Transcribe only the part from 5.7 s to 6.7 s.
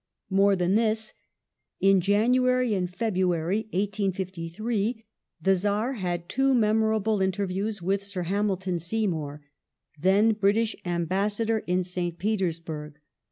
had two